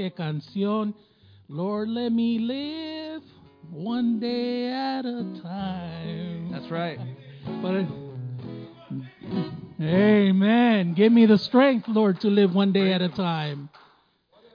[0.00, 0.94] qué canción.
[1.48, 3.22] Lord, let me live
[3.70, 6.50] one day at a time.
[6.50, 6.98] That's right.
[7.60, 7.84] But,
[9.78, 10.94] amen.
[10.94, 13.68] Give me the strength, Lord, to live one day at a time.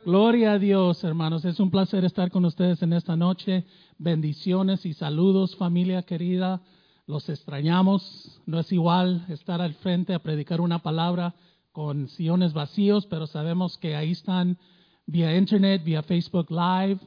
[0.04, 1.46] Gloria a Dios, hermanos.
[1.46, 3.66] Es un placer estar con ustedes en esta noche.
[4.00, 6.62] Bendiciones y saludos, familia querida.
[7.06, 8.42] Los extrañamos.
[8.48, 11.36] No es igual estar al frente a predicar una palabra
[11.72, 14.58] con sillones vacíos, pero sabemos que ahí están
[15.06, 17.00] vía internet, vía Facebook Live.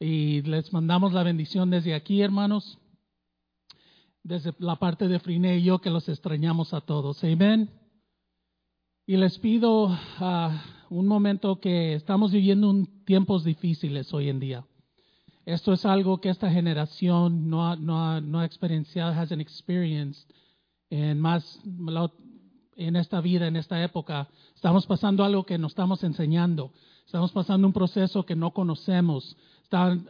[0.00, 2.78] Y les mandamos la bendición desde aquí, hermanos.
[4.22, 7.22] Desde la parte de Friné y yo que los extrañamos a todos.
[7.24, 7.70] Amén.
[9.06, 9.88] Y les pido
[10.18, 14.66] ah, un momento que estamos viviendo un, tiempos difíciles hoy en día.
[15.46, 20.28] Esto es algo que esta generación no ha, no ha, no ha experienciado, experienced
[20.90, 21.58] en más
[22.76, 24.28] en esta vida, en esta época.
[24.54, 26.72] Estamos pasando algo que nos estamos enseñando.
[27.08, 29.34] Estamos pasando un proceso que no conocemos.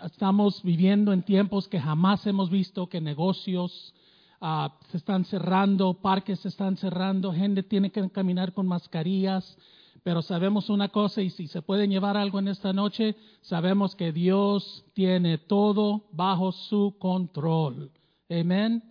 [0.04, 3.94] Estamos viviendo en tiempos que jamás hemos visto, que negocios
[4.40, 9.56] uh, se están cerrando, parques se están cerrando, gente tiene que caminar con mascarillas,
[10.02, 14.10] pero sabemos una cosa y si se pueden llevar algo en esta noche, sabemos que
[14.10, 17.92] Dios tiene todo bajo su control.
[18.28, 18.82] Amén.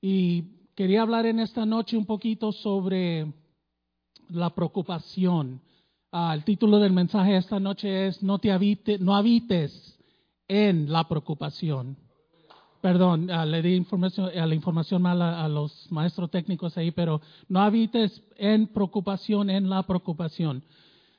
[0.00, 0.42] Y
[0.74, 3.32] quería hablar en esta noche un poquito sobre
[4.28, 5.60] la preocupación.
[6.10, 9.98] Uh, el título del mensaje esta noche es no te habite, no habites
[10.48, 11.98] en la preocupación.
[12.80, 17.20] Perdón, uh, le di información, uh, la información mala a los maestros técnicos ahí, pero
[17.50, 20.62] no habites en preocupación, en la preocupación.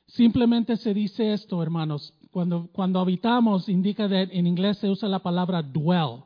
[0.07, 2.15] Simplemente se dice esto, hermanos.
[2.31, 6.23] Cuando, cuando habitamos, indica de, en inglés se usa la palabra dwell.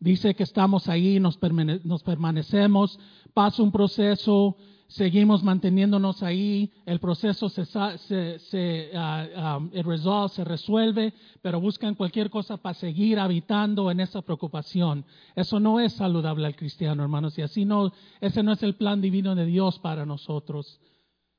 [0.00, 2.98] Dice que estamos ahí, nos, permane nos permanecemos,
[3.34, 4.56] pasa un proceso,
[4.88, 12.56] seguimos manteniéndonos ahí, el proceso se, se, se uh, se resuelve, pero buscan cualquier cosa
[12.56, 15.04] para seguir habitando en esa preocupación.
[15.34, 19.00] Eso no es saludable al cristiano, hermanos, y así no, ese no es el plan
[19.00, 20.80] divino de Dios para nosotros.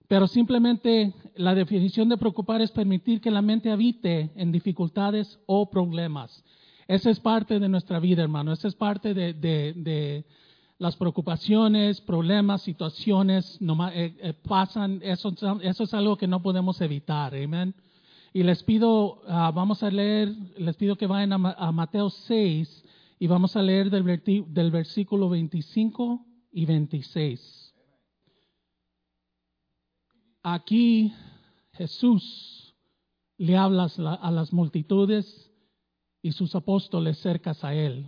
[0.07, 5.69] Pero simplemente la definición de preocupar es permitir que la mente habite en dificultades o
[5.69, 6.43] problemas.
[6.87, 8.53] Esa es parte de nuestra vida, hermano.
[8.53, 10.23] Esa es parte de
[10.79, 17.33] las preocupaciones, problemas, situaciones eh, eh, pasan, eso, eso, es algo que no podemos evitar,
[17.35, 17.73] amén.
[18.33, 22.85] Y les pido, uh, vamos a leer, les pido que vayan a, a Mateo 6
[23.19, 24.05] y vamos a leer del,
[24.53, 27.73] del, versículo 25 y 26.
[30.43, 31.11] Aquí
[31.73, 32.75] Jesús
[33.37, 33.89] le habla
[34.21, 35.51] a las multitudes
[36.21, 38.05] y sus apóstoles cercas a él.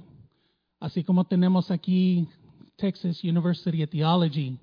[0.80, 2.28] Así como tenemos aquí
[2.80, 4.58] Texas University of Theology,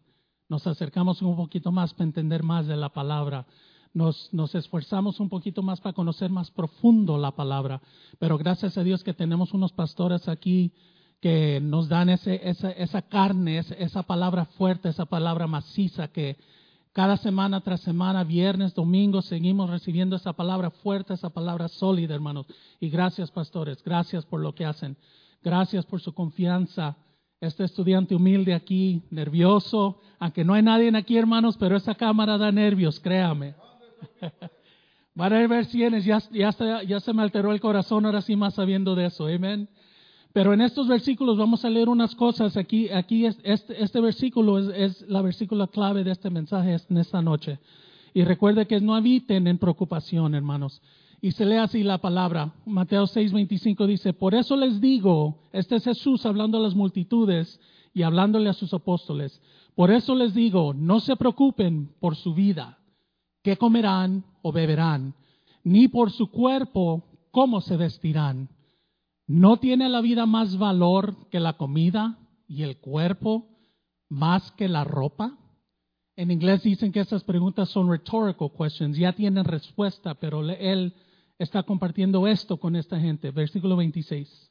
[0.49, 3.47] nos acercamos un poquito más para entender más de la palabra.
[3.93, 7.81] Nos, nos, esforzamos un poquito más para conocer más profundo la palabra.
[8.19, 10.73] Pero gracias a Dios que tenemos unos pastores aquí
[11.21, 16.37] que nos dan ese, esa, esa carne, esa, palabra fuerte, esa palabra maciza que
[16.93, 22.47] cada semana tras semana, viernes, domingo, seguimos recibiendo esa palabra fuerte, esa palabra sólida, hermanos.
[22.81, 23.83] Y gracias, pastores.
[23.83, 24.97] Gracias por lo que hacen.
[25.43, 26.97] Gracias por su confianza
[27.41, 32.51] este estudiante humilde aquí, nervioso, aunque no hay nadie aquí, hermanos, pero esa cámara da
[32.51, 33.55] nervios, créame.
[35.15, 38.55] Van a ver si ya, ya, ya se me alteró el corazón, ahora sí más
[38.55, 39.69] sabiendo de eso, amén.
[40.35, 42.59] Pero en estos versículos vamos a leer unas cosas.
[42.59, 47.23] Aquí, aquí este, este versículo es, es, la versícula clave de este mensaje en esta
[47.23, 47.59] noche.
[48.13, 50.83] Y recuerde que no habiten en preocupación, hermanos.
[51.21, 52.53] Y se lee así la palabra.
[52.67, 57.61] Mateo 6:25 dice, por eso les digo, este es Jesús hablando a las multitudes
[57.95, 59.41] y hablándole a sus apóstoles,
[59.75, 62.79] por eso les digo, no se preocupen por su vida,
[63.43, 65.15] qué comerán o beberán,
[65.65, 68.49] ni por su cuerpo, cómo se vestirán.
[69.27, 73.49] ¿No tiene la vida más valor que la comida y el cuerpo
[74.09, 75.37] más que la ropa?
[76.17, 80.95] En inglés dicen que estas preguntas son rhetorical questions, ya tienen respuesta, pero él
[81.39, 83.31] está compartiendo esto con esta gente.
[83.31, 84.51] Versículo 26.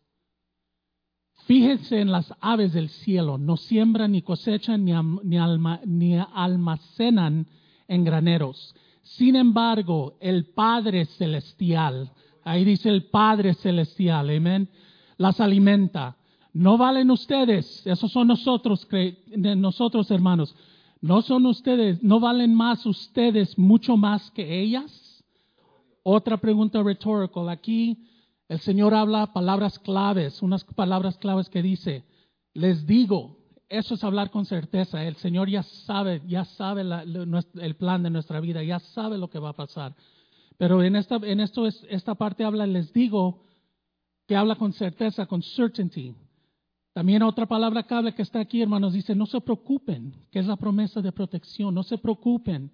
[1.45, 7.47] Fíjense en las aves del cielo, no siembran ni cosechan ni, almacenan
[7.87, 8.75] en graneros.
[9.03, 12.11] Sin embargo, el Padre Celestial,
[12.43, 14.69] ahí dice el Padre Celestial, amén,
[15.17, 16.17] las alimenta.
[16.51, 18.87] No valen ustedes, esos son nosotros,
[19.35, 20.55] nosotros hermanos,
[21.01, 25.04] no son ustedes, no valen más ustedes mucho más que ellas.
[26.07, 27.49] Otra pregunta rhetorical.
[27.49, 27.97] Aquí
[28.47, 32.03] el Señor habla palabras claves, unas palabras claves que dice,
[32.53, 35.03] les digo, eso es hablar con certeza.
[35.03, 39.39] El Señor ya sabe, ya sabe el plan de nuestra vida, ya sabe lo que
[39.39, 39.95] va a pasar.
[40.59, 43.43] Pero en esta, en esto es, esta parte habla, les digo,
[44.27, 46.13] que habla con certeza, con certainty.
[46.93, 50.55] También otra palabra clave que está aquí, hermanos, dice, no se preocupen, que es la
[50.55, 52.71] promesa de protección, no se preocupen.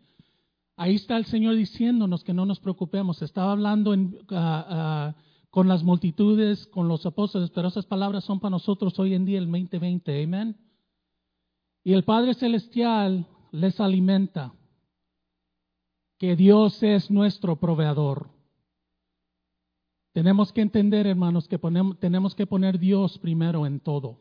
[0.82, 3.22] Ahí está el Señor diciéndonos que no nos preocupemos.
[3.22, 5.16] Estaba hablando en, ah, ah,
[5.52, 9.38] con las multitudes, con los apóstoles, pero esas palabras son para nosotros hoy en día,
[9.38, 10.24] el 2020.
[10.24, 10.58] Amén.
[11.84, 14.56] Y el Padre Celestial les alimenta,
[16.18, 18.32] que Dios es nuestro proveedor.
[20.14, 21.60] Tenemos que entender, hermanos, que
[22.00, 24.18] tenemos que poner Dios primero en todo.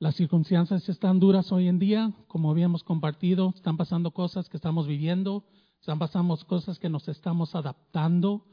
[0.00, 4.86] Las circunstancias están duras hoy en día, como habíamos compartido, están pasando cosas que estamos
[4.86, 5.44] viviendo,
[5.78, 8.46] están pasando cosas que nos estamos adaptando.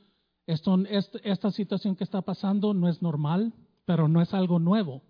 [0.46, 3.54] Esta situación que está pasando no es normal,
[3.86, 5.04] pero no es algo nuevo.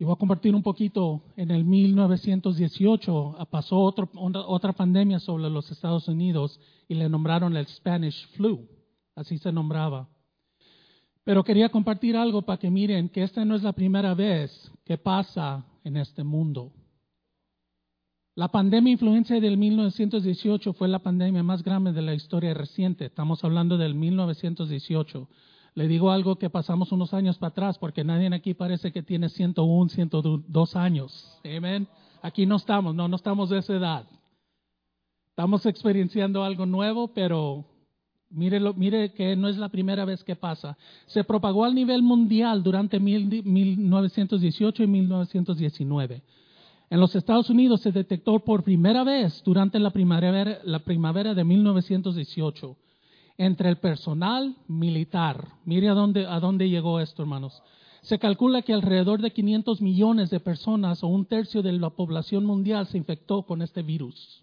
[0.00, 6.08] Y voy a compartir un poquito, en el 1918 pasó otra pandemia sobre los Estados
[6.08, 8.66] Unidos y le nombraron el Spanish flu,
[9.14, 10.08] así se nombraba.
[11.28, 14.96] Pero quería compartir algo para que miren que esta no es la primera vez que
[14.96, 16.72] pasa en este mundo.
[18.34, 23.04] La pandemia influencia del 1918 fue la pandemia más grande de la historia reciente.
[23.04, 25.28] Estamos hablando del 1918.
[25.74, 29.28] Le digo algo que pasamos unos años para atrás, porque nadie aquí parece que tiene
[29.28, 31.38] 101, 102 años.
[31.44, 31.86] Amén.
[32.22, 34.06] Aquí no estamos, no, no estamos de esa edad.
[35.28, 37.66] Estamos experienciando algo nuevo, pero
[38.30, 40.76] mire, mire que no es la primera vez que pasa.
[41.06, 46.22] Se propagó al nivel mundial durante 1918 y 1919.
[46.90, 51.44] En los Estados Unidos se detectó por primera vez durante la primavera, la primavera de
[51.44, 52.76] 1918
[53.36, 55.48] entre el personal militar.
[55.64, 57.62] Mire a dónde, a dónde llegó esto, hermanos.
[58.02, 62.44] Se calcula que alrededor de 500 millones de personas o un tercio de la población
[62.44, 64.42] mundial se infectó con este virus.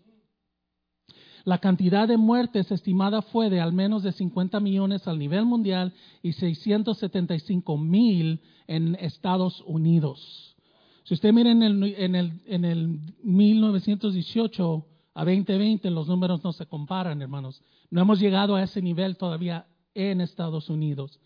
[1.45, 5.94] La cantidad de muertes estimada fue de al menos de 50 millones al nivel mundial
[6.24, 10.56] y 675 mil en Estados Unidos.
[11.03, 16.51] Si usted mira en el, en el, en el 1918 a 2020, los números no
[16.51, 17.62] se comparan, hermanos.
[17.92, 21.19] No hemos llegado a ese nivel todavía en Estados Unidos.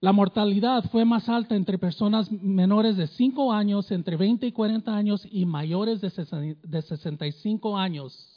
[0.00, 4.94] La mortalidad fue más alta entre personas menores de 5 años, entre 20 y 40
[4.94, 8.33] años y mayores de 65 años.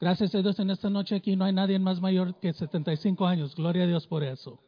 [0.00, 3.54] Gracias a Dios en esta noche aquí no hay nadie más mayor que 75 años.
[3.54, 4.58] Gloria a Dios por eso.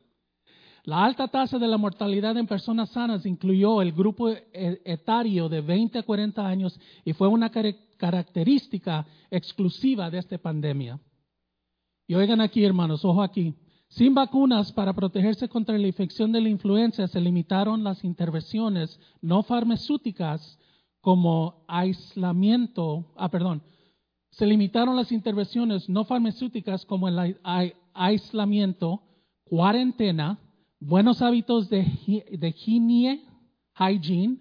[0.84, 5.62] La alta tasa de la mortalidad en personas sanas incluyó el grupo e-, etario de
[5.62, 11.00] 20 a 40 años y fue una característica exclusiva de esta pandemia.
[12.06, 13.54] Y oigan aquí, hermanos, ojo aquí.
[13.88, 19.42] Sin vacunas para protegerse contra la infección de la influenza, se limitaron las intervenciones no
[19.44, 20.58] farmacéuticas
[21.00, 23.62] como aislamiento, ah, perdón,
[24.32, 27.36] se limitaron las intervenciones no farmacéuticas como el
[27.92, 29.02] aislamiento,
[29.44, 30.38] cuarentena,
[30.80, 31.84] buenos hábitos de,
[32.30, 33.24] de higiene,
[33.78, 34.38] hygiene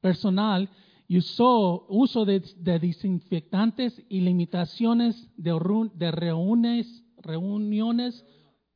[0.00, 0.70] personal
[1.06, 5.52] y uso, uso de, desinfectantes y limitaciones de,
[5.94, 7.04] de reuniones,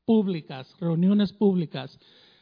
[0.05, 1.35] públicas, reuniones.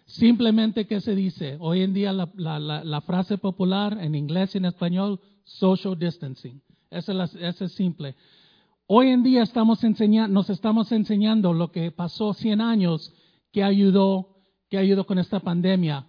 [0.05, 1.59] Simplemente, ¿qué se dice?
[1.61, 6.61] Hoy en día la, la, la, frase popular en inglés y en español, social distancing.
[6.97, 8.15] Eso es, eso es simple.
[8.87, 13.13] Hoy en día estamos enseñando, nos estamos enseñando lo que pasó 100 años
[13.53, 14.37] que ayudó,
[14.71, 16.07] que ayudó con esta pandemia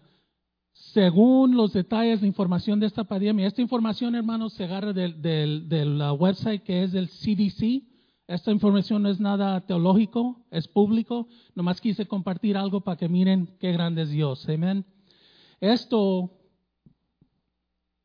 [0.77, 3.47] según los detalles de información de esta pandemia.
[3.47, 7.83] Esta información, hermanos, se agarra del, del, website que es del CDC.
[8.27, 11.27] Esta información no es nada teológico, es público.
[11.55, 14.47] Nomás quise compartir algo para que miren qué grande es Dios.
[14.47, 14.85] Amén.
[15.59, 16.36] Esto,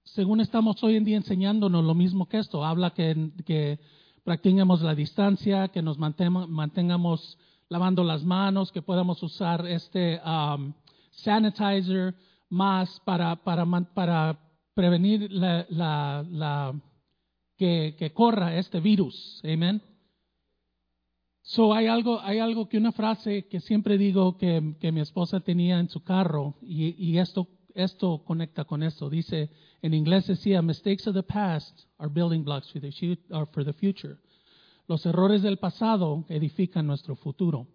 [0.05, 3.79] según estamos hoy en día enseñándonos lo mismo que esto, habla que, que
[4.25, 10.73] practiquemos la distancia, que nos mantengamos lavando las manos, que podamos usar este um,
[11.11, 12.15] sanitizer
[12.49, 14.39] más para, para, para
[14.75, 16.75] prevenir la, la,
[17.57, 19.41] que, que, corra este virus.
[19.45, 19.81] Amén.
[21.43, 25.41] So hay algo, hay algo que una frase que siempre digo que, que mi esposa
[25.41, 29.09] tenía en su carro y, y, esto, esto conecta con esto.
[29.09, 29.51] Dice,
[29.81, 32.91] en inglés decía, mistakes of the past are building blocks for the,
[33.53, 34.17] for the future.
[34.89, 37.69] Los errores del pasado edifican nuestro futuro.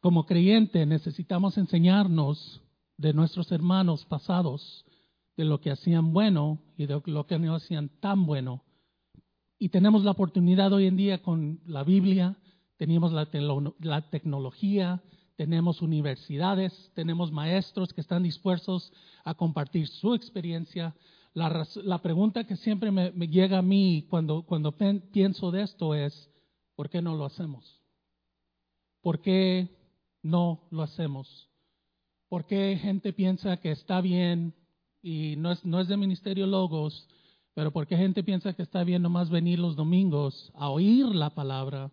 [0.00, 2.62] Como creyente necesitamos enseñarnos
[2.96, 4.84] de nuestros hermanos pasados,
[5.36, 8.62] de lo que hacían bueno y de lo que no hacían tan bueno.
[9.58, 12.36] Y tenemos la oportunidad hoy en día con la Biblia,
[12.76, 13.28] tenemos la,
[13.80, 15.02] la tecnología,
[15.40, 18.92] tenemos universidades, tenemos maestros que están dispuestos
[19.24, 20.94] a compartir su experiencia.
[21.32, 24.76] La, pregunta que siempre me, me, llega a mí cuando, cuando
[25.12, 26.28] pienso de esto es,
[26.76, 27.80] ¿por qué no lo hacemos?
[29.02, 29.68] ¿por qué
[30.22, 31.48] no lo hacemos?
[32.28, 34.54] ¿Por qué gente piensa que está bien
[35.02, 37.08] y no es, no es de Ministerio Logos,
[37.54, 41.30] pero por qué gente piensa que está bien nomás venir los domingos a oír la
[41.30, 41.90] palabra?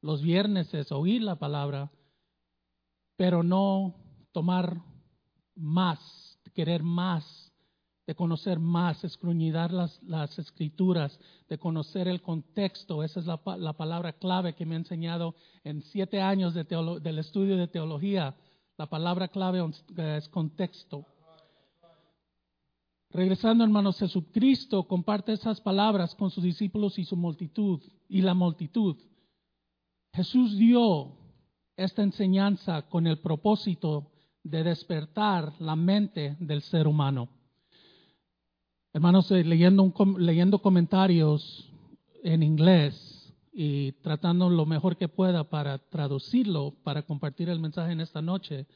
[0.00, 1.90] Los viernes es oír la palabra,
[3.16, 3.94] pero no
[4.32, 4.82] tomar
[5.54, 7.44] más, querer más
[8.06, 11.18] de conocer más, escruñidar las, las escrituras,
[11.48, 13.02] de conocer el contexto.
[13.02, 17.18] Esa es la, la, palabra clave que me ha enseñado en siete años de del
[17.18, 18.36] estudio de teología.
[18.76, 19.64] La palabra clave
[19.96, 21.06] es contexto.
[23.10, 28.96] Regresando, hermanos, Jesucristo comparte esas palabras con sus discípulos y su multitud, y la multitud.
[30.12, 31.16] Jesús dio
[31.76, 34.10] esta enseñanza con el propósito
[34.42, 37.28] de despertar la mente del ser humano.
[38.92, 41.70] Hermanos, eh, leyendo, leyendo comentarios
[42.22, 48.00] en inglés y tratando lo mejor que pueda para traducirlo, para compartir el mensaje en
[48.00, 48.66] esta noche,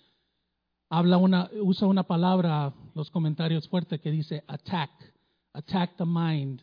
[0.88, 4.90] habla una, usa una palabra, los comentarios fuertes, que dice attack,
[5.52, 6.62] attack the mind.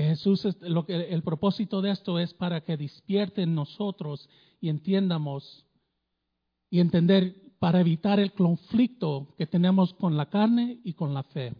[0.00, 5.66] Que Jesús, lo que, el propósito de esto es para que despierten nosotros y entiendamos
[6.70, 11.52] y entender para evitar el conflicto que tenemos con la carne y con la fe.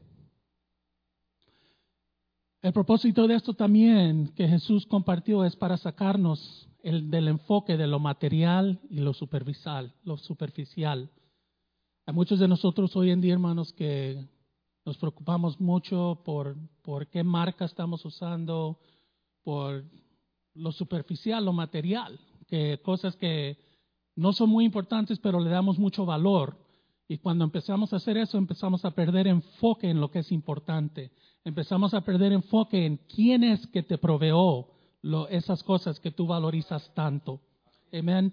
[2.63, 7.89] El propósito de esto también que Jesús compartió es para sacarnos el, del enfoque de
[7.89, 11.11] lo material y lo superficial, lo superficial.
[12.07, 14.27] Hay muchos de nosotros hoy en día, hermanos, que
[14.91, 18.79] nos preocupamos mucho por, por qué marca estamos usando,
[19.45, 19.85] por
[20.55, 22.19] lo superficial, lo material,
[22.49, 23.57] que cosas que
[24.17, 26.57] no son muy importantes, pero le damos mucho valor.
[27.09, 31.13] Y cuando empezamos a hacer eso, empezamos a perder enfoque en lo que es importante
[31.45, 34.69] empezamos a perder enfoque en quién es que te proveó
[35.31, 37.41] esas cosas que tú valorizas tanto.
[37.93, 38.33] Amén.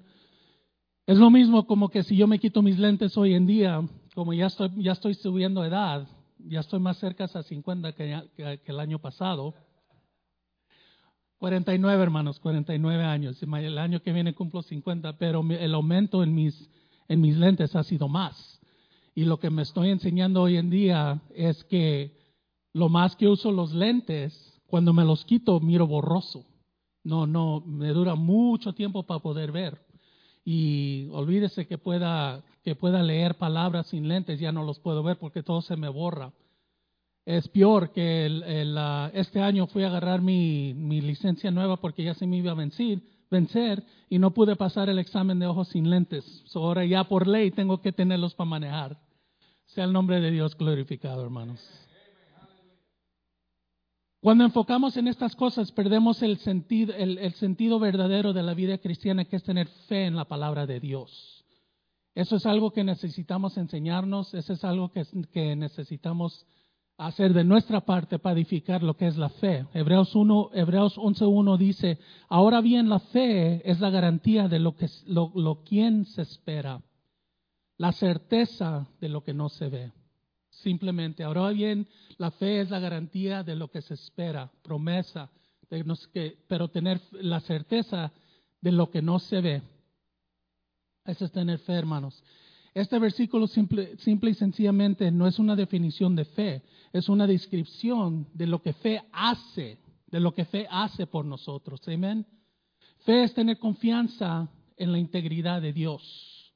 [1.06, 3.82] Es lo mismo como que si yo me quito mis lentes hoy en día,
[4.14, 6.06] como ya estoy, ya estoy subiendo edad,
[6.40, 9.54] ya estoy más cerca a 50 que, que, el año pasado.
[11.38, 13.42] 49, hermanos, 49 años.
[13.42, 16.70] El año que viene cumplo 50, pero el aumento en mis,
[17.08, 18.60] en mis lentes ha sido más.
[19.14, 22.16] Y lo que me estoy enseñando hoy en día es que
[22.74, 26.46] lo más que uso los lentes, cuando me los quito, miro borroso.
[27.04, 29.82] No, no, me dura mucho tiempo para poder ver.
[30.46, 35.18] Y olvídese que pueda, que pueda leer palabras sin lentes, ya no los puedo ver
[35.18, 36.34] porque todo se me borra.
[37.24, 38.44] Es peor que el,
[39.14, 42.56] este año fui a agarrar mi, mi, licencia nueva porque ya se me iba a
[42.56, 43.00] vencer,
[43.32, 46.44] vencer y no pude pasar el examen de ojos sin lentes.
[46.54, 48.98] ahora ya por ley tengo que tenerlos para manejar.
[49.68, 51.66] Sea el nombre de Dios glorificado, hermanos.
[54.20, 59.24] Cuando enfocamos en estas cosas, perdemos el sentido, el, sentido verdadero de la vida cristiana,
[59.24, 61.37] que es tener fe en la palabra de Dios.
[62.18, 66.48] Eso es algo que necesitamos enseñarnos, eso es algo que, necesitamos
[66.98, 69.68] hacer de nuestra parte para edificar lo que es la fe.
[69.76, 74.88] Hebreos, 1, Hebreos 11.1 dice, ahora bien la fe es la garantía de lo que
[75.06, 76.82] lo, lo quien se espera,
[77.78, 79.92] la certeza de lo que no se ve.
[80.50, 85.30] Simplemente, ahora bien, la fe es la garantía de lo que se espera, promesa,
[86.48, 88.12] pero tener la certeza
[88.60, 89.62] de lo que no se ve.
[91.08, 92.22] Eso es tener fe, hermanos.
[92.74, 96.62] Este versículo simple, y sencillamente no es una definición de fe,
[96.94, 99.80] es una descripción de lo que fe hace,
[100.12, 101.82] de lo que fe hace por nosotros.
[101.88, 102.26] Amén.
[103.00, 106.54] Fe es tener confianza en la integridad de Dios.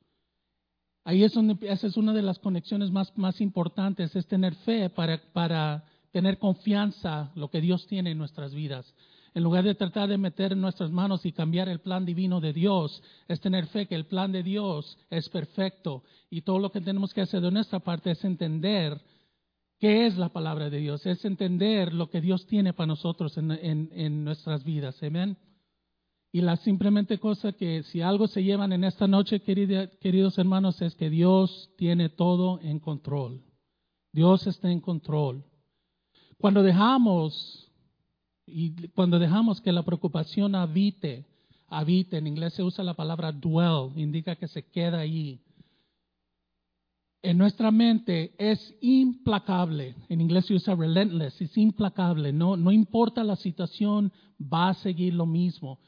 [1.03, 4.91] Ahí es donde, esa es una de las conexiones más, más importantes, es tener fe
[4.91, 8.93] para, para tener confianza lo que Dios tiene en nuestras vidas.
[9.33, 12.51] En lugar de tratar de meter en nuestras manos y cambiar el plan divino de
[12.51, 16.81] Dios, es tener fe que el plan de Dios es perfecto y todo lo que
[16.81, 19.01] tenemos que hacer de nuestra parte es entender
[19.79, 24.23] qué es la palabra de Dios, es entender lo que Dios tiene para nosotros en,
[24.23, 25.01] nuestras vidas.
[25.01, 25.37] Amén.
[26.33, 30.95] Y la simplemente cosa que si algo se llevan en esta noche, queridos hermanos, es
[30.95, 33.41] que Dios tiene todo en control.
[34.11, 35.45] Dios está en control.
[36.37, 37.70] Cuando dejamos,
[38.51, 41.25] y cuando dejamos que la preocupación habite,
[41.67, 45.39] habite, en inglés se usa la palabra dwell, indica que se queda ahí.
[47.23, 53.23] En nuestra mente es implacable, en inglés se usa relentless, es implacable, no, no importa
[53.23, 55.79] la situación, va a seguir lo mismo.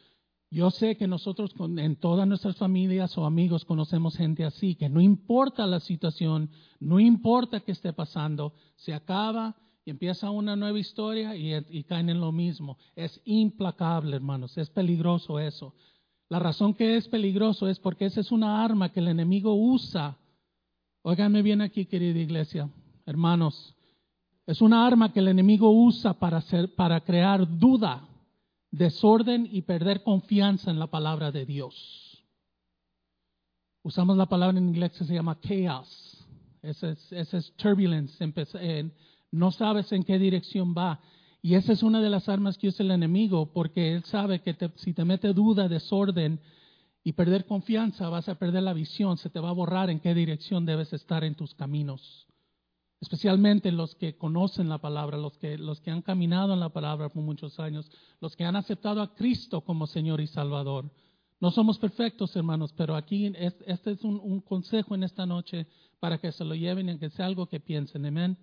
[0.51, 5.01] Yo sé que nosotros en todas nuestras familias o amigos conocemos gente así, que no
[5.01, 9.55] importa la situación, no importa qué esté pasando, se acaba
[9.85, 12.77] y empieza una nueva historia y, caen en lo mismo.
[12.95, 15.73] Es implacable, hermanos, es peligroso eso.
[16.29, 20.17] La razón que es peligroso es porque esa es una arma que el enemigo usa.
[21.01, 22.69] Óiganme bien aquí, querida iglesia,
[23.05, 23.75] hermanos.
[24.47, 28.07] Es una arma que el enemigo usa para, hacer, para crear duda,
[28.71, 32.23] desorden y perder confianza en la palabra de Dios.
[33.83, 36.25] Usamos la palabra en inglés que se llama chaos.
[36.61, 38.23] Ese es, ese es turbulence.
[39.33, 40.99] No sabes en qué dirección va.
[41.41, 44.55] Y esa es una de las armas que usa el enemigo, porque él sabe que
[44.75, 46.39] si te mete duda, desorden
[47.03, 50.13] y perder confianza, vas a perder la visión, se te va a borrar en qué
[50.13, 52.27] dirección debes estar en tus caminos.
[53.01, 57.09] Especialmente los que conocen la palabra, los que, los que han caminado en la palabra
[57.09, 60.89] por muchos años, los que han aceptado a Cristo como Señor y Salvador.
[61.41, 65.67] No somos perfectos, hermanos, pero aquí este es un, un consejo en esta noche
[65.99, 68.05] para que se lo lleven y que sea algo que piensen.
[68.05, 68.37] Amén.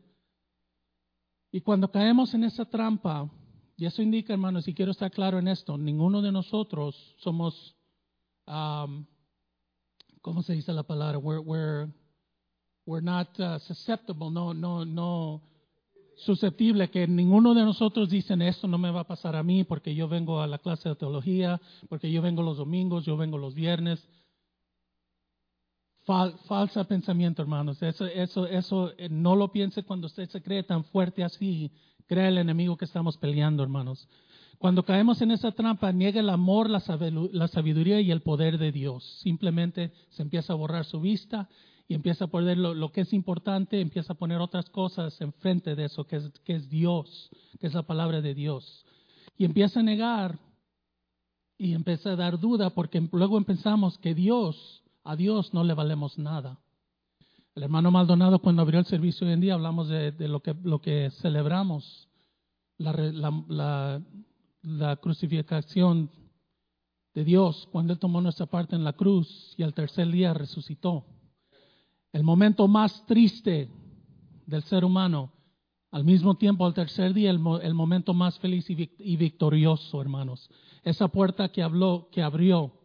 [1.52, 3.28] Y cuando caemos en esa trampa,
[3.76, 7.76] y eso indica, hermanos, y quiero estar claro en esto, ninguno de nosotros somos,
[8.47, 9.07] um,
[10.21, 11.19] ¿cómo se dice la palabra?
[11.19, 11.92] We're, we're,
[12.87, 15.42] we're not uh, susceptible, no, no, no
[16.16, 19.95] susceptible, que ninguno de nosotros dicen esto no me va a pasar a mí porque
[19.95, 23.54] yo vengo a la clase de teología, porque yo vengo los domingos, yo vengo los
[23.54, 24.07] viernes
[26.47, 27.83] falsa pensamiento, hermanos.
[27.83, 31.71] Eso, eso, eso eh, no lo piense cuando usted se cree tan fuerte así.
[32.07, 34.09] Crea el enemigo que estamos peleando, hermanos.
[34.59, 39.21] Cuando caemos en esa trampa, niega el amor, la sabiduría y el poder de Dios.
[39.23, 41.49] Simplemente se empieza a borrar su vista
[41.90, 45.87] y empieza a poner lo, que es importante, empieza a poner otras cosas enfrente de
[45.87, 48.87] eso, que es, que es Dios, que es la palabra de Dios.
[49.37, 50.38] Y empieza a negar
[51.59, 56.19] y empieza a dar duda porque luego empezamos que Dios a Dios no le valemos
[56.19, 56.59] nada.
[57.54, 62.09] El hermano Maldonado, cuando abrió el servicio hoy en día, hablamos de, lo, que, celebramos,
[62.78, 64.02] la,
[64.62, 66.11] la, crucificación
[67.12, 71.04] de Dios, cuando Él tomó nuestra parte en la cruz y al tercer día resucitó.
[72.12, 73.69] El momento más triste
[74.47, 75.32] del ser humano,
[75.91, 77.41] al mismo tiempo, al tercer día, el,
[77.75, 80.49] momento más feliz y, y victorioso, hermanos.
[80.84, 82.79] Esa puerta que habló, que abrió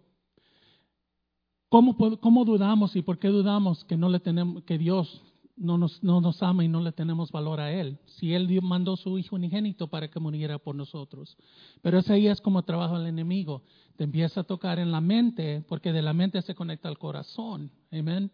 [2.22, 5.22] ¿Cómo, dudamos y por qué dudamos que, no le tenemos, que Dios
[5.58, 8.00] no nos, no nos ama y no le tenemos valor a Él?
[8.06, 11.36] Si Él mandó su Hijo unigénito para que muriera por nosotros.
[11.82, 13.62] Pero ese ahí es como trabaja el enemigo.
[13.98, 17.70] Te empieza a tocar en la mente, porque de la mente se conecta al corazón.
[17.92, 18.32] Amén.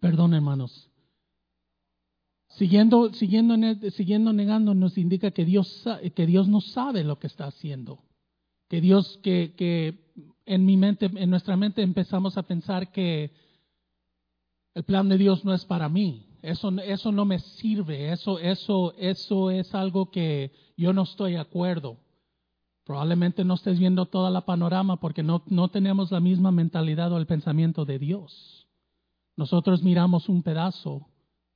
[0.00, 0.88] Perdón, hermanos.
[2.48, 3.56] Siguiendo, siguiendo,
[3.90, 7.98] siguiendo negando nos indica que Dios, que Dios no sabe lo que está haciendo.
[8.70, 10.12] Que Dios, que, que
[10.46, 13.32] en mi mente, en nuestra mente empezamos a pensar que
[14.74, 16.28] el plan de Dios no es para mí.
[16.40, 18.12] Eso, eso no me sirve.
[18.12, 21.98] Eso, eso, eso es algo que yo no estoy de acuerdo.
[22.84, 27.18] Probablemente no estés viendo toda la panorama porque no, no tenemos la misma mentalidad o
[27.18, 28.68] el pensamiento de Dios.
[29.36, 31.08] Nosotros miramos un pedazo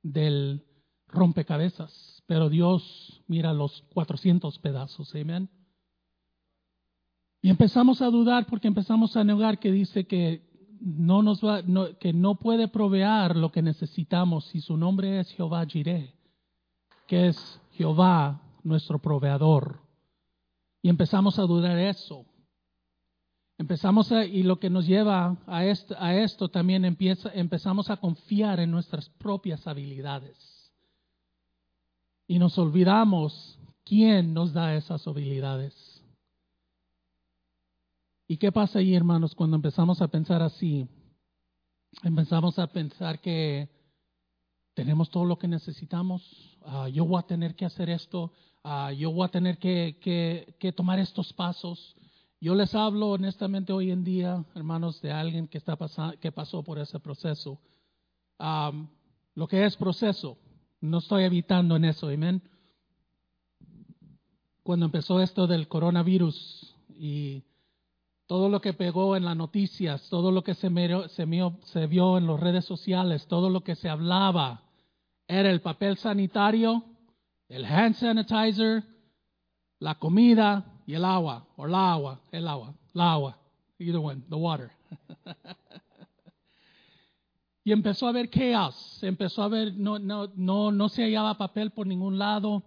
[0.03, 0.65] del
[1.07, 5.15] rompecabezas, pero Dios mira los 400 pedazos.
[5.15, 5.49] Amén.
[7.45, 10.41] Y empezamos a dudar porque empezamos a negar que dice que
[10.81, 11.61] no nos va,
[11.99, 16.11] que no puede proveer lo que necesitamos si su nombre es Jehová Jireh,
[17.05, 19.79] que es Jehová nuestro proveedor.
[20.81, 22.25] Y empezamos a dudar eso.
[23.59, 27.97] Empezamos a, y lo que nos lleva a esto, a esto también empieza, empezamos a
[27.97, 30.71] confiar en nuestras propias habilidades.
[32.25, 35.94] Y nos olvidamos quién nos da esas habilidades.
[38.27, 40.87] ¿Y qué pasa ahí, hermanos, cuando empezamos a pensar así?
[42.03, 43.69] Empezamos a pensar que
[44.73, 48.33] tenemos todo lo que necesitamos, ah, yo voy a tener que hacer esto,
[48.63, 49.99] ah, yo voy a tener que,
[50.59, 51.95] que, tomar estos pasos.
[52.41, 55.77] Yo les hablo honestamente hoy en día, hermanos, de alguien que, está
[56.19, 57.59] que pasó por ese proceso.
[59.35, 60.37] lo que es proceso,
[60.81, 62.41] no estoy evitando en eso, amén.
[64.63, 67.43] Cuando empezó esto del coronavirus y
[68.27, 70.69] todo lo que pegó en las noticias, todo lo que se,
[71.09, 74.63] se, vio en las redes sociales, todo lo que se hablaba,
[75.27, 76.83] era el papel sanitario,
[77.49, 78.83] el hand sanitizer,
[79.79, 83.37] la comida y el agua, o la agua, el agua, la agua,
[83.77, 84.71] either one, the water.
[87.63, 91.71] y empezó a haber chaos, empezó a haber, no, no, no, no se hallaba papel
[91.71, 92.63] por ningún lado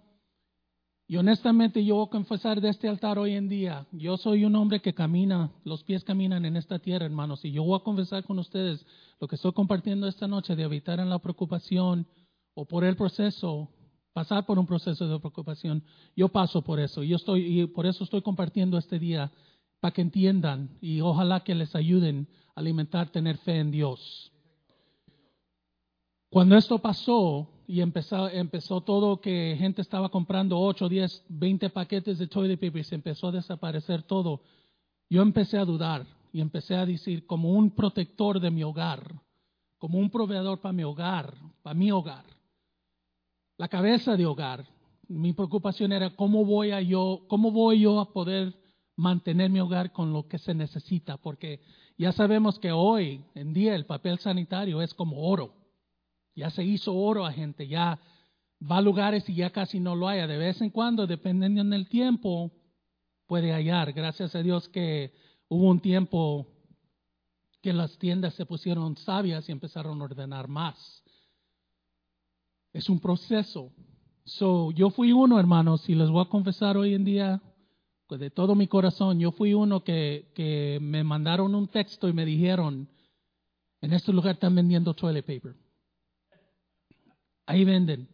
[1.08, 4.54] y honestamente yo voy a confesar de este altar hoy en día, yo soy un
[4.54, 8.24] hombre que camina, los pies caminan en esta tierra, hermanos, y yo voy a confesar
[8.24, 8.84] con ustedes
[9.18, 12.06] lo que estoy compartiendo esta noche de evitar en la preocupación
[12.52, 13.70] o por el proceso
[14.12, 15.82] pasar por un proceso de preocupación.
[16.14, 17.02] Yo paso por eso.
[17.04, 19.32] Yo estoy, y por eso estoy compartiendo este día
[19.80, 24.32] para que entiendan y ojalá que les ayuden a alimentar, tener fe en Dios.
[26.30, 32.26] Cuando esto pasó y empezó, todo que gente estaba comprando 8, 10, 20 paquetes de
[32.26, 34.40] toilet paper y se empezó a desaparecer todo,
[35.10, 39.20] yo empecé a dudar y empecé a decir como un protector de mi hogar,
[39.76, 42.24] como un proveedor para mi hogar, para mi hogar,
[43.58, 44.64] la cabeza de hogar.
[45.06, 48.54] Mi preocupación era cómo voy a yo, cómo voy yo a poder
[48.96, 51.60] mantener mi hogar con lo que se necesita, porque
[51.98, 55.57] ya sabemos que hoy en día el papel sanitario es como oro.
[56.38, 57.98] Ya se hizo oro a gente, ya
[58.62, 60.28] va a lugares y ya casi no lo haya.
[60.28, 62.52] De vez en cuando, dependiendo del tiempo,
[63.26, 63.92] puede hallar.
[63.92, 65.12] Gracias a Dios que
[65.48, 66.46] hubo un tiempo
[67.60, 71.02] que las tiendas se pusieron sabias y empezaron a ordenar más.
[72.72, 73.72] Es un proceso.
[74.22, 77.42] So, yo fui uno, hermanos, y les voy a confesar hoy en día,
[78.06, 82.12] pues de todo mi corazón, yo fui uno que, que me mandaron un texto y
[82.12, 82.88] me dijeron,
[83.80, 85.67] en este lugar están vendiendo toilet paper.
[87.48, 88.06] Ahí venden.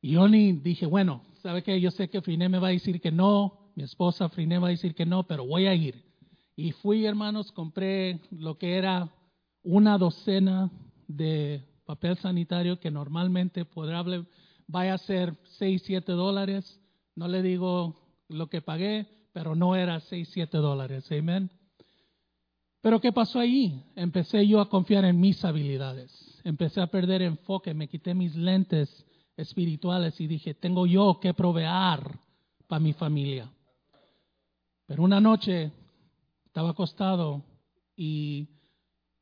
[0.00, 1.78] Y yo ni dije, bueno, ¿sabe qué?
[1.78, 4.70] Yo sé que Friné me va a decir que no, mi esposa Friné va a
[4.70, 6.02] decir que no, pero voy a ir.
[6.56, 9.12] Y fui, hermanos, compré lo que era
[9.62, 10.70] una docena
[11.06, 14.02] de papel sanitario que normalmente podrá,
[14.66, 16.80] vaya a ser 6, 7 dólares.
[17.16, 21.06] No le digo lo que pagué, pero no era 6, 7 dólares.
[21.12, 21.50] Amén.
[22.80, 23.84] Pero ¿qué pasó ahí?
[23.94, 29.04] Empecé yo a confiar en mis habilidades empecé a perder enfoque, me quité mis lentes
[29.36, 32.00] espirituales y dije, tengo yo que proveer
[32.68, 33.50] para mi familia.
[34.86, 35.72] Pero una noche
[36.44, 37.42] estaba acostado
[37.96, 38.48] y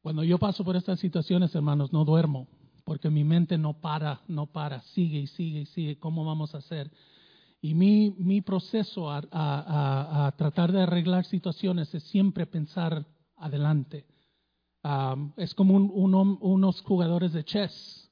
[0.03, 2.47] cuando yo paso por estas situaciones, hermanos, no duermo,
[2.85, 6.59] porque mi mente no para, no para, sigue y sigue y sigue, ¿cómo vamos a
[6.59, 6.91] hacer?
[7.63, 13.07] Y mi, mi proceso a, a, a tratar de arreglar situaciones es siempre pensar
[13.37, 14.05] adelante
[15.37, 18.11] es como unos jugadores de chess.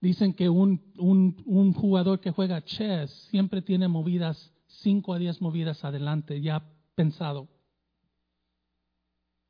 [0.00, 5.84] Dicen que un, un, jugador que juega chess siempre tiene movidas, 5 a 10 movidas
[5.84, 7.48] adelante, ya pensado.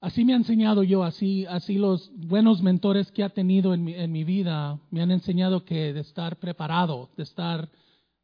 [0.00, 3.94] Así me ha enseñado yo, así, así los buenos mentores que ha tenido en mi,
[3.94, 7.70] en mi vida me han enseñado que de estar preparado, de estar,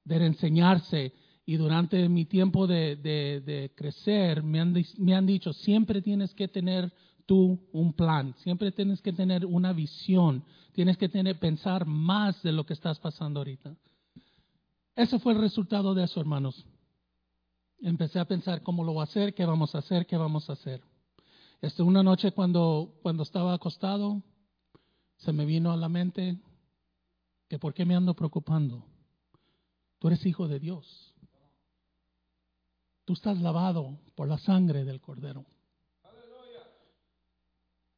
[0.04, 1.12] de enseñarse.
[1.48, 6.34] Y durante mi tiempo de, de, de crecer me han, me han dicho, siempre tienes
[6.34, 6.92] que tener
[7.24, 12.52] tú un plan, siempre tienes que tener una visión, tienes que tener, pensar más de
[12.52, 13.74] lo que estás pasando ahorita.
[14.94, 16.66] Ese fue el resultado de eso, hermanos.
[17.80, 20.52] Empecé a pensar cómo lo voy a hacer, qué vamos a hacer, qué vamos a
[20.52, 20.82] hacer.
[21.62, 24.22] Este, una noche cuando, cuando estaba acostado,
[25.16, 26.36] se me vino a la mente
[27.48, 28.84] que por qué me ando preocupando.
[29.98, 31.07] Tú eres hijo de Dios.
[33.08, 35.46] Tú estás lavado por la sangre del Cordero.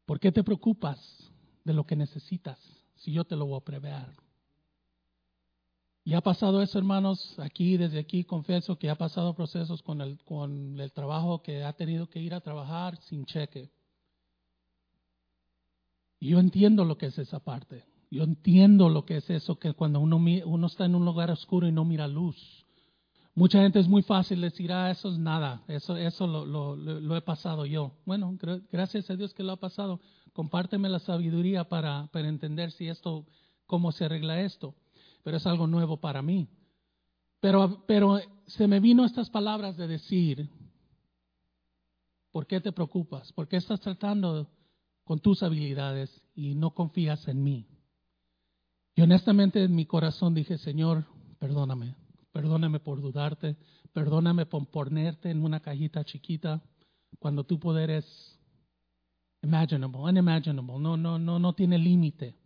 [0.07, 1.01] ¿Por qué te preocupas
[1.65, 2.61] de lo que necesitas
[2.95, 4.07] si yo te lo voy a prever?
[6.05, 10.23] Y ha pasado eso, hermanos, aquí, desde aquí confieso que ha pasado procesos con el,
[10.23, 13.69] con el trabajo que ha tenido que ir a trabajar sin cheque.
[16.21, 17.85] Y yo entiendo lo que es esa parte.
[18.13, 21.67] Yo entiendo lo que es eso, que cuando uno, uno está en un lugar oscuro
[21.67, 22.60] y no mira luz.
[23.35, 26.45] Mucha gente es muy fácil decir, ah, eso es nada, eso, eso lo,
[26.77, 27.93] lo, he pasado yo.
[28.05, 28.37] Bueno,
[28.73, 30.01] gracias a Dios que lo ha pasado.
[30.33, 33.27] Compárteme la sabiduría para, para entender si esto,
[33.67, 34.75] cómo se arregla esto.
[35.23, 36.49] Pero es algo nuevo para mí.
[37.41, 40.51] Pero, pero se me vino estas palabras de decir,
[42.33, 43.33] ¿por qué te preocupas?
[43.33, 44.51] ¿Por qué estás tratando
[45.05, 47.69] con tus habilidades y no confías en mí?
[48.97, 51.07] Y honestamente en mi corazón dije, Señor,
[51.39, 52.00] perdóname
[52.33, 53.57] perdóname por dudarte,
[53.93, 56.63] perdóname por ponerte en una cajita chiquita
[57.19, 58.39] cuando tu poder es
[59.43, 62.37] imaginable, unimaginable, no, no, no, no tiene límite.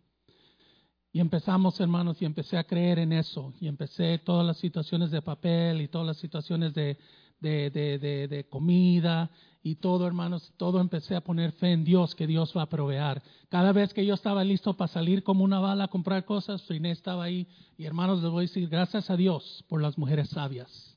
[1.11, 3.53] Y empezamos, hermanos, y empecé a creer en eso.
[3.61, 6.97] Y empecé todas las situaciones de papel y todas las situaciones de,
[7.39, 9.29] de, de, de comida
[9.65, 13.23] y todo, hermanos, todo empecé a poner fe en Dios, que Dios va a proveer.
[13.49, 16.99] Cada vez que yo estaba listo para salir como una bala a comprar cosas, Inés
[16.99, 17.47] estaba ahí.
[17.75, 20.95] Y hermanos, les voy a decir, gracias a Dios por las mujeres sabias.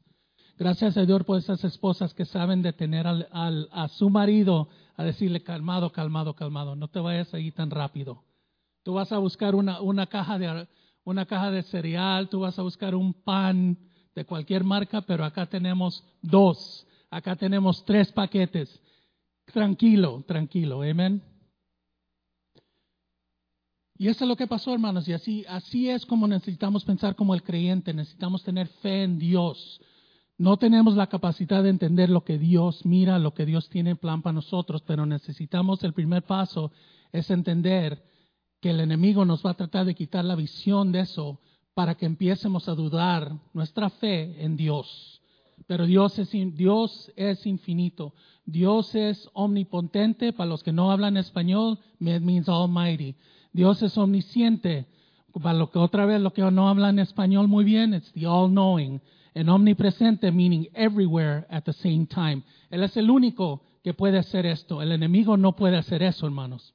[0.58, 5.04] Gracias a Dios por esas esposas que saben detener al, al, a su marido a
[5.04, 8.24] decirle, calmado, calmado, calmado, no te vayas ahí tan rápido.
[8.82, 10.66] Tú vas a buscar una, una, caja de,
[11.04, 13.78] una caja de cereal, tú vas a buscar un pan
[14.14, 18.80] de cualquier marca, pero acá tenemos dos Acá tenemos tres paquetes.
[19.46, 21.22] Tranquilo, tranquilo, amén.
[23.96, 25.08] Y eso es lo que pasó, hermanos.
[25.08, 27.94] Y así, así es como necesitamos pensar como el creyente.
[27.94, 29.80] Necesitamos tener fe en Dios.
[30.36, 33.96] No tenemos la capacidad de entender lo que Dios mira, lo que Dios tiene en
[33.96, 36.70] plan para nosotros, pero necesitamos el primer paso
[37.10, 38.04] es entender
[38.60, 41.40] que el enemigo nos va a tratar de quitar la visión de eso
[41.78, 45.22] para que empiecemos a dudar nuestra fe en Dios.
[45.68, 48.14] Pero Dios es, Dios es infinito.
[48.44, 50.32] Dios es omnipotente.
[50.32, 53.14] Para los que no hablan español, it means almighty.
[53.52, 54.86] Dios es omnisciente.
[55.40, 59.00] Para lo que otra vez, lo que no hablan español muy bien, it's the all-knowing.
[59.34, 62.42] En omnipresente, meaning everywhere at the same time.
[62.70, 64.82] Él es el único que puede hacer esto.
[64.82, 66.74] El enemigo no puede hacer eso, hermanos.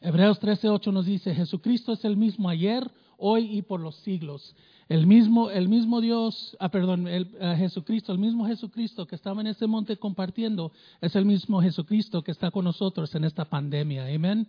[0.00, 4.54] Hebreos 13:8 nos dice, Jesucristo es el mismo ayer, hoy y por los siglos.
[4.88, 9.46] El mismo, el mismo Dios, ah, perdón, uh, Jesucristo, el mismo Jesucristo que estaba en
[9.46, 14.06] ese monte compartiendo, es el mismo Jesucristo que está con nosotros en esta pandemia.
[14.12, 14.48] Amén.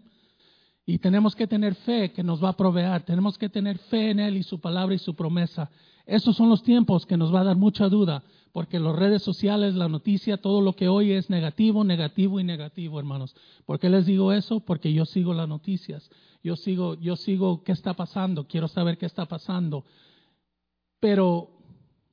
[0.86, 4.20] Y tenemos que tener fe que nos va a proveer, tenemos que tener fe en
[4.20, 5.70] Él y su palabra y su promesa.
[6.08, 9.76] Esos son los tiempos que nos va a dar mucha duda, porque las redes sociales,
[9.76, 13.36] la noticia, todo lo que hoy es negativo, negativo y negativo, hermanos.
[13.66, 14.60] ¿Por qué les digo eso?
[14.60, 16.10] Porque yo sigo las noticias,
[16.44, 19.86] yo sigo, yo sigo qué está pasando, quiero saber qué está pasando.
[21.00, 21.50] Pero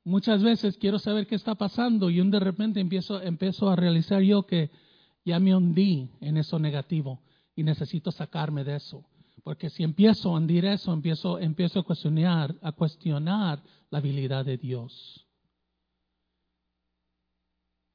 [0.03, 4.21] muchas veces quiero saber qué está pasando y un de repente empiezo, empiezo a realizar
[4.21, 4.71] yo que
[5.25, 7.21] ya me hundí en eso negativo
[7.55, 9.03] y necesito sacarme de eso.
[9.43, 14.57] Porque si empiezo a hundir eso, empiezo, empiezo a cuestionar, a cuestionar la habilidad de
[14.57, 15.25] Dios.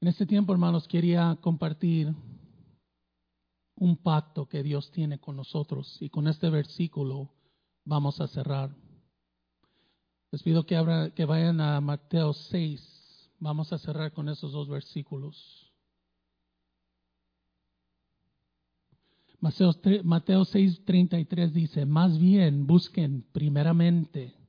[0.04, 2.14] En este tiempo, hermanos, quería compartir
[3.76, 7.32] un pacto que Dios tiene con nosotros y con este versículo
[7.86, 8.76] vamos a cerrar.
[10.30, 10.76] Les pido que,
[11.24, 13.30] vayan a Mateo 6.
[13.38, 15.72] Vamos a cerrar con esos dos versículos.
[19.40, 19.72] Mateo,
[20.04, 24.43] Mateo 6:33 dice, más bien busquen primeramente.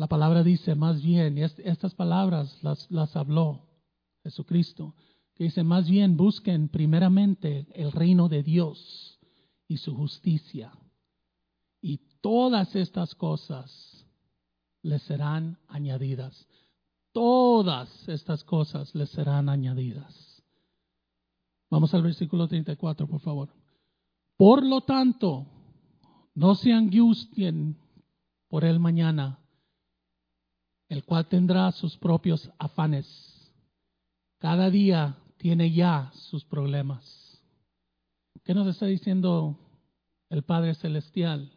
[0.00, 3.68] La palabra dice, más bien, y estas palabras las, las habló
[4.22, 4.94] Jesucristo,
[5.34, 9.20] que dice, más bien busquen primeramente el reino de Dios
[9.68, 10.72] y su justicia.
[11.82, 14.06] Y todas estas cosas
[14.80, 16.48] les serán añadidas.
[17.12, 20.42] Todas estas cosas les serán añadidas.
[21.68, 23.50] Vamos al versículo 34, por favor.
[24.38, 25.44] Por lo tanto,
[26.34, 27.76] no se angustien
[28.48, 29.39] por el mañana,
[30.90, 33.06] el cual tendrá sus propios afanes.
[34.38, 37.40] Cada día tiene ya sus problemas.
[38.44, 39.56] ¿Qué nos está diciendo
[40.30, 41.52] el Padre Celestial?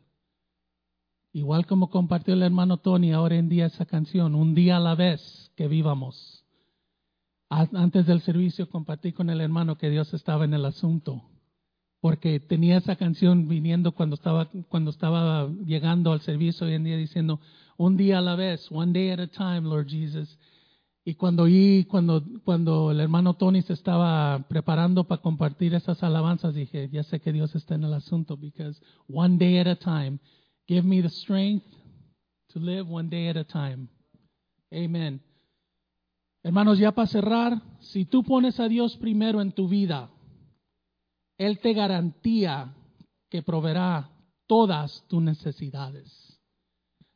[1.31, 4.93] Igual como compartió el hermano Tony ahora en día esa canción, un día a la
[4.93, 6.45] vez que vivamos.
[7.49, 11.23] Antes del servicio compartí con el hermano que Dios estaba en el asunto,
[12.01, 16.97] porque tenía esa canción viniendo cuando estaba, cuando estaba llegando al servicio hoy en día
[16.97, 17.39] diciendo,
[17.77, 20.37] un día a la vez, one day at a time, Lord Jesus.
[21.05, 21.47] Y cuando
[21.89, 27.19] cuando, cuando el hermano Tony se estaba preparando para compartir esas alabanzas, dije, ya sé
[27.19, 30.19] que Dios está en el asunto, because one day at a time,
[30.67, 31.65] give me the strength
[32.53, 33.89] to live one day at a time.
[34.71, 35.21] Amen.
[36.41, 40.09] Hermanos, ya para cerrar, si tú pones a Dios primero en tu vida,
[41.37, 42.73] Él te garantía
[43.29, 44.09] que proveerá
[44.47, 46.32] todas tus necesidades.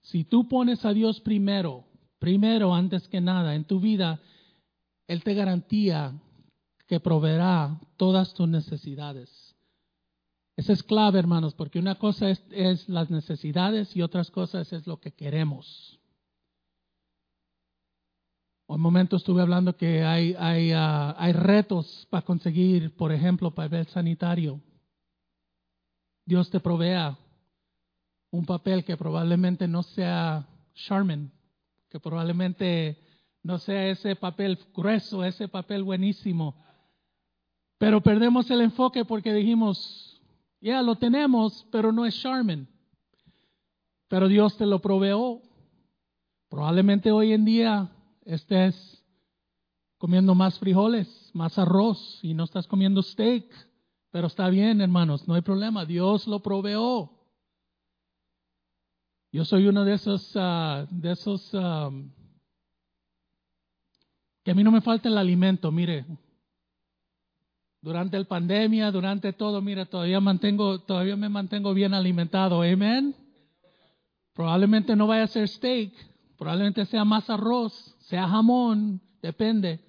[0.08, 1.84] Si tú pones a Dios primero,
[2.18, 4.22] primero antes que nada en tu vida,
[5.06, 6.14] Él te garantía
[6.88, 9.54] que proveerá todas tus necesidades.
[10.56, 15.02] Esa es clave, hermanos, porque una cosa es, las necesidades y otras cosas es lo
[15.02, 16.00] que queremos.
[18.68, 23.86] Un momento estuve hablando que hay, hay, ah, hay retos para conseguir, por ejemplo, papel
[23.88, 24.62] sanitario.
[26.26, 27.18] Dios te provea
[28.32, 31.32] un papel que probablemente no sea Charmin,
[31.90, 32.98] que probablemente
[33.44, 36.56] no sea ese papel grueso, ese papel buenísimo.
[37.78, 40.22] Pero perdemos el enfoque porque dijimos,
[40.60, 42.68] ya lo tenemos, pero no es Charmin.
[44.08, 45.42] Pero Dios te lo proveó.
[46.50, 47.90] Probablemente hoy en día
[48.26, 49.04] estés
[49.98, 53.46] comiendo más frijoles, más arroz y no estás comiendo steak.
[54.12, 55.86] Pero está bien, hermanos, no hay problema.
[55.86, 57.17] Dios lo proveó.
[59.32, 62.10] Yo soy uno de esos, ah, de esos um,
[64.44, 65.72] que a mí no me falta el alimento.
[65.72, 66.06] Mire,
[67.82, 72.62] durante la pandemia, durante todo, mire, todavía mantengo, todavía me mantengo bien alimentado.
[72.62, 73.16] Amén.
[74.34, 75.92] Probablemente no vaya a ser steak,
[76.38, 79.82] probablemente sea más arroz, sea jamón, depende.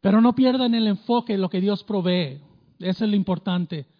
[0.00, 2.40] Pero no pierdan el enfoque en lo que Dios provee.
[2.78, 3.91] Eso es lo importante.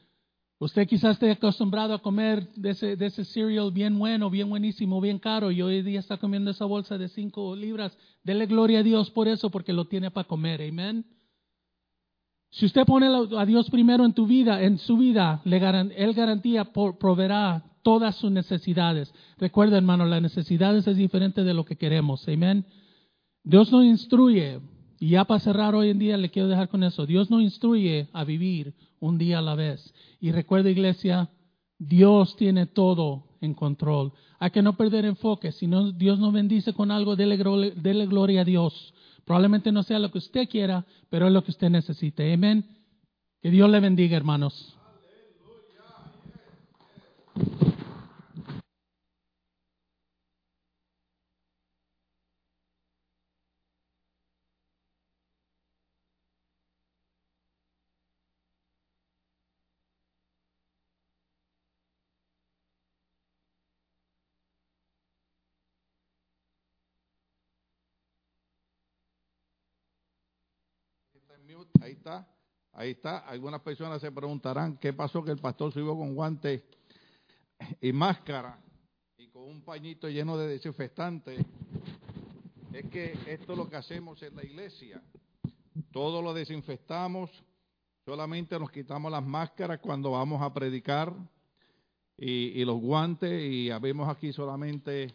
[0.62, 5.51] Usted quizás esté acostumbrado a comer de ese, cereal bien bueno, bien buenísimo, bien caro,
[5.51, 7.98] y hoy día está comiendo esa bolsa de cinco libras.
[8.22, 10.62] Dele gloria a Dios por eso, porque lo tiene para comer.
[10.62, 11.05] Amén.
[12.51, 15.57] Si usted pone a Dios primero en tu vida, en su vida, le
[15.96, 19.12] Él garantía proveerá todas sus necesidades.
[19.38, 22.29] Recuerda, hermano, las necesidades es diferente de lo que queremos.
[22.29, 22.66] Amén.
[23.42, 24.61] Dios nos instruye,
[25.01, 27.05] y ya para cerrar hoy en día le quiero dejar con eso.
[27.05, 29.92] Dios nos instruye a vivir un día a la vez.
[30.22, 31.30] Y recuerda, iglesia,
[31.80, 34.12] Dios tiene todo en control.
[34.38, 35.50] Hay que no perder enfoque.
[35.50, 37.37] Si no, Dios nos bendice con algo, dele,
[37.74, 38.94] dele gloria a Dios.
[39.24, 42.32] Probablemente no sea lo que usted quiera, pero es lo que usted necesite.
[42.32, 42.64] Amén.
[43.40, 44.78] Que Dios le bendiga, hermanos.
[71.81, 72.27] Ahí está,
[72.72, 73.18] ahí está.
[73.18, 76.62] Algunas personas se preguntarán qué pasó que el pastor subió con guantes
[77.81, 78.59] y máscara
[79.16, 81.44] y con un pañito lleno de desinfectante.
[82.72, 85.03] Es que esto es lo que hacemos en la iglesia.
[85.90, 87.31] Todo lo desinfectamos,
[88.05, 91.14] solamente nos quitamos las máscaras cuando vamos a predicar
[92.16, 95.12] y, los guantes y habemos aquí solamente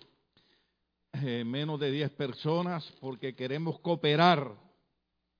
[1.14, 4.67] eh, menos de 10 personas porque queremos cooperar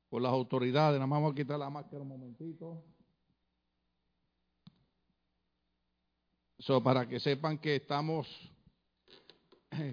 [0.10, 0.96] por las autoridades.
[0.96, 2.84] Nada más vamos a quitar la máscara un momentito.
[6.60, 8.28] So, para que sepan que estamos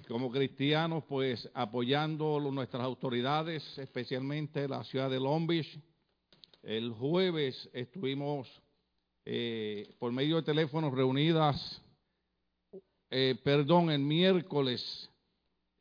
[0.08, 5.78] como cristianos, pues apoyando nuestras autoridades, especialmente la ciudad de Long Beach.
[6.62, 8.48] El jueves estuvimos
[9.26, 11.82] eh, por medio de teléfonos reunidas,
[13.10, 15.10] eh, perdón, el miércoles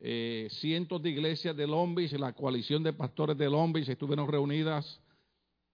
[0.00, 5.00] eh, cientos de iglesias de Lombis, la coalición de pastores de Lombis estuvieron reunidas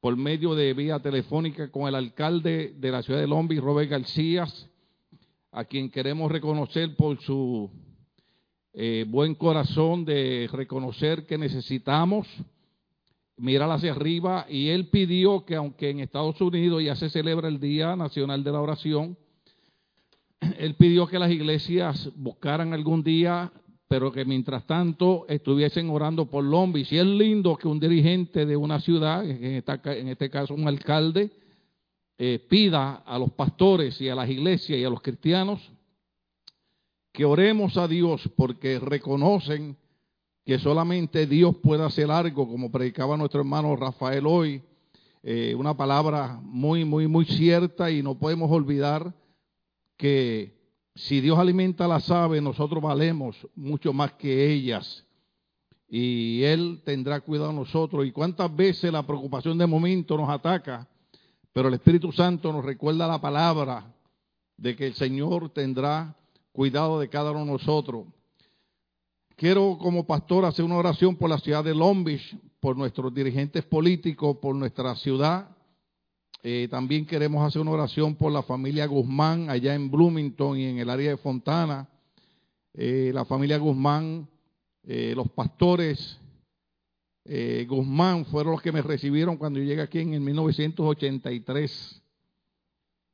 [0.01, 4.47] por medio de vía telefónica con el alcalde de la ciudad de Lombis, Robert García,
[5.53, 7.71] a quien queremos reconocer por su
[8.73, 12.27] eh, buen corazón de reconocer que necesitamos
[13.37, 14.47] mirar hacia arriba.
[14.49, 18.53] Y él pidió que aunque en Estados Unidos ya se celebra el Día Nacional de
[18.53, 19.19] la Oración,
[20.59, 23.53] él pidió que las iglesias buscaran algún día
[23.91, 26.85] pero que mientras tanto estuviesen orando por Lombi.
[26.85, 31.33] Si es lindo que un dirigente de una ciudad, en, en este caso un alcalde,
[32.17, 35.73] eh, pida a los pastores y a las iglesias y a los cristianos
[37.11, 39.77] que oremos a Dios porque reconocen
[40.45, 44.63] que solamente Dios puede hacer algo, como predicaba nuestro hermano Rafael hoy,
[45.25, 49.13] eh, una palabra muy, muy, muy cierta y no podemos olvidar
[49.97, 50.60] que
[51.01, 55.05] si Dios alimenta a las aves, nosotros valemos mucho más que ellas.
[55.89, 58.07] Y Él tendrá cuidado de nosotros.
[58.07, 60.87] Y cuántas veces la preocupación de momento nos ataca,
[61.53, 63.93] pero el Espíritu Santo nos recuerda la palabra
[64.59, 66.15] de que el Señor tendrá
[66.53, 68.05] cuidado de cada uno de nosotros.
[69.37, 73.65] Quiero como pastor hacer una oración por la ciudad de Long Beach, por nuestros dirigentes
[73.65, 75.49] políticos, por nuestra ciudad
[76.43, 80.79] eh, también queremos hacer una oración por la familia Guzmán allá en Bloomington y en
[80.79, 81.87] el área de Fontana.
[82.73, 84.27] Eh, la familia Guzmán,
[84.85, 86.17] eh, los pastores
[87.69, 92.03] Guzmán fueron los que me recibieron cuando yo llegué aquí en el 1983.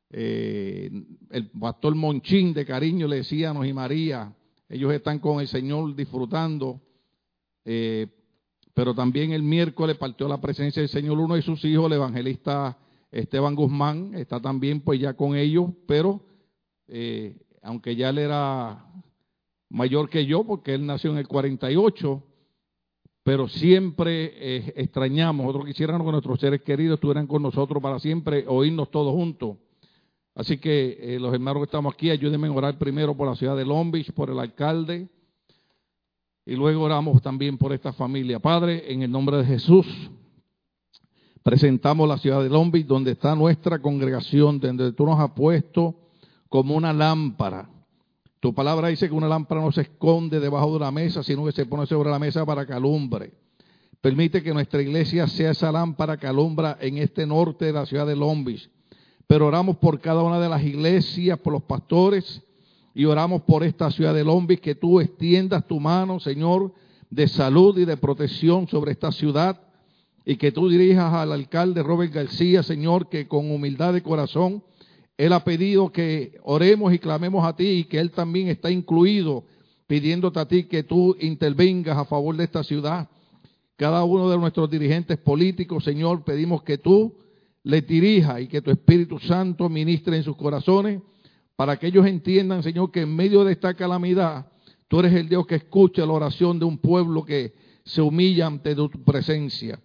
[0.09, 4.33] el pastor Monchín de cariño le decía a nos y María,
[4.71, 6.81] ellos están con el Señor disfrutando.
[7.63, 12.79] pero también el miércoles partió la presencia del Señor uno de sus hijos, el evangelista
[13.11, 16.23] Esteban Guzmán está también pues ya con ellos, pero
[16.89, 18.85] eh, aunque ya él era
[19.69, 22.23] mayor que yo, porque él nació en el 48,
[23.23, 28.45] pero siempre eh, extrañamos, nosotros quisiéramos que nuestros seres queridos estuvieran con nosotros para siempre,
[28.47, 29.57] oírnos todos juntos.
[30.35, 33.57] Así que eh, los hermanos que estamos aquí, ayúdenme a orar primero por la ciudad
[33.57, 35.09] de Long por el alcalde,
[36.45, 38.39] y luego oramos también por esta familia.
[38.39, 39.87] Padre, en el nombre de Jesús,
[41.47, 45.95] presentamos la ciudad de Long donde está nuestra congregación, donde tú nos has puesto
[46.49, 47.71] como una lámpara.
[48.41, 51.53] Tu palabra dice que una lámpara no se esconde debajo de la mesa, sino que
[51.53, 53.33] se pone sobre la mesa para que.
[54.01, 58.09] Permite que nuestra iglesia sea esa lámpara que alumbra en este norte de la ciudad
[58.09, 58.45] de Long
[59.29, 62.43] Pero oramos por cada una de las iglesias, por los pastores,
[62.93, 66.73] y oramos por esta ciudad de Long que tú extiendas tu mano, Señor,
[67.09, 69.61] de salud y de protección sobre esta ciudad
[70.29, 74.65] y que tú dirijas al alcalde Robert García, Señor, que con humildad de corazón
[75.17, 79.45] Él ha pedido que oremos y clamemos a ti y que Él también está incluido
[79.87, 83.09] pidiéndote a ti que tú intervengas a favor de esta ciudad.
[83.77, 87.15] Cada uno de nuestros dirigentes políticos, Señor, pedimos que tú
[87.63, 91.03] le dirijas y que tu Espíritu Santo ministre en sus corazones
[91.55, 94.47] para que ellos entiendan, Señor, que en medio de esta calamidad,
[94.89, 97.55] tú eres el Dios que escucha la oración de un pueblo que
[97.85, 99.79] se humilla ante tu presencia.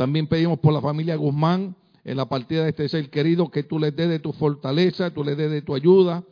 [0.00, 3.78] También pedimos por la familia Guzmán en la partida de este ser querido, que tú
[3.78, 6.24] les dé de tu fortaleza, tú les dé de tu ayuda,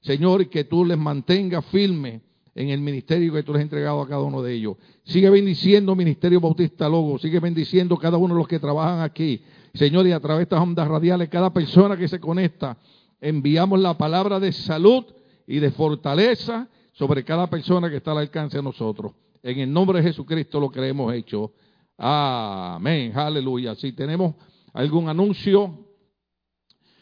[0.00, 2.20] Señor, y que tú les mantengas firmes
[2.54, 4.76] en el ministerio que tú les has entregado a cada uno de ellos.
[5.02, 9.42] Sigue bendiciendo Ministerio Bautista Logo, sigue bendiciendo cada uno de los que trabajan aquí.
[9.74, 12.78] Señor, y a través de estas ondas radiales, cada persona que se conecta,
[13.20, 15.04] enviamos la palabra de salud
[15.48, 19.14] y de fortaleza sobre cada persona que está al alcance de nosotros.
[19.42, 21.50] En el nombre de Jesucristo lo que hemos hecho.
[21.96, 23.12] Amén.
[23.16, 23.74] Aleluya.
[23.74, 24.34] Si tenemos
[24.72, 25.86] algún anuncio,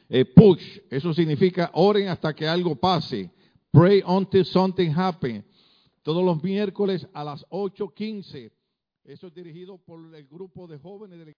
[0.09, 3.31] eh, push, eso significa oren hasta que algo pase.
[3.73, 5.45] Pray until something happens.
[6.03, 8.53] Todos los miércoles a las 8.15.
[9.05, 11.35] Eso es dirigido por el grupo de jóvenes de